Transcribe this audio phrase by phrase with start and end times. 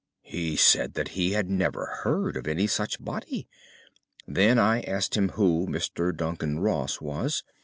[0.23, 3.47] He said that he had never heard of any such body.
[4.27, 6.11] Then I asked him who Mr.
[6.17, 7.43] Duncan Ross was.